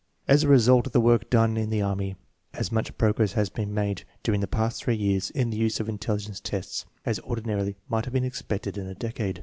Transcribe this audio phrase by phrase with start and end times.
[0.27, 2.15] As a result of the work done in the army,
[2.55, 5.87] as much progress has been made during the past three years in the use of
[5.87, 9.39] intelligence tests as ordinarily might have been expected in a decade.